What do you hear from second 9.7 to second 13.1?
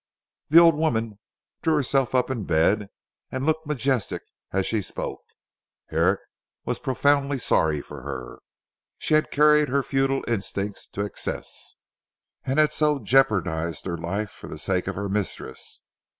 feudal instinct to excess, and so had